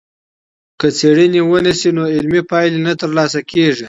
که 0.79 0.87
څېړنه 0.97 1.41
ونسي، 1.45 1.89
نو 1.97 2.03
علمي 2.15 2.41
پايلې 2.49 2.79
نه 2.87 2.93
ترلاسه 3.01 3.39
کيږي. 3.51 3.79